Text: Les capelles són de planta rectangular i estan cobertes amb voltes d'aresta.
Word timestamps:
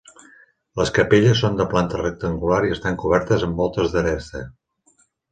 Les 0.79 0.91
capelles 0.93 1.41
són 1.43 1.59
de 1.59 1.67
planta 1.73 1.99
rectangular 2.01 2.61
i 2.69 2.73
estan 2.77 2.97
cobertes 3.01 3.45
amb 3.49 3.61
voltes 3.63 3.93
d'aresta. 3.97 4.43